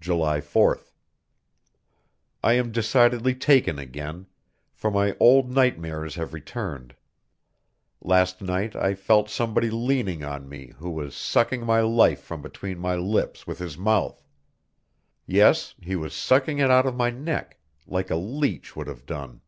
[0.00, 0.90] July 4th.
[2.42, 4.26] I am decidedly taken again;
[4.72, 6.96] for my old nightmares have returned.
[8.02, 12.80] Last night I felt somebody leaning on me who was sucking my life from between
[12.80, 14.20] my lips with his mouth.
[15.26, 19.42] Yes, he was sucking it out of my neck, like a leech would have done.